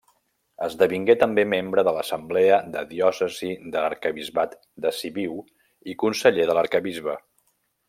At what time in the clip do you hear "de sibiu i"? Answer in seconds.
4.87-5.97